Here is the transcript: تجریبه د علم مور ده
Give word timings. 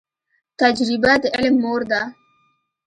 تجریبه 0.59 1.13
د 1.21 1.23
علم 1.37 1.55
مور 1.63 1.81
ده 1.91 2.01